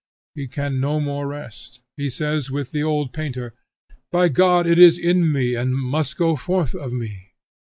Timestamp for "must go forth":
5.75-6.73